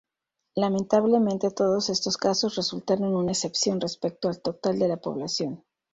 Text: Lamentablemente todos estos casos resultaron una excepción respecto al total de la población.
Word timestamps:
Lamentablemente 0.55 1.51
todos 1.51 1.89
estos 1.91 2.17
casos 2.17 2.55
resultaron 2.55 3.13
una 3.15 3.33
excepción 3.33 3.79
respecto 3.79 4.29
al 4.29 4.41
total 4.41 4.79
de 4.79 4.87
la 4.87 4.97
población. 4.97 5.63